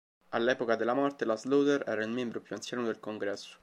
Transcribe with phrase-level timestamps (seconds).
[0.29, 3.59] All'epoca della morte, la Slaughter era il membro più anziano del Congresso.